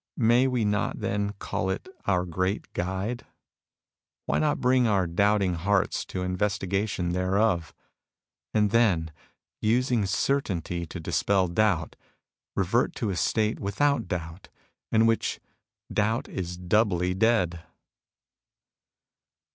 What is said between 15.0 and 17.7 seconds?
which doubt is doubly dead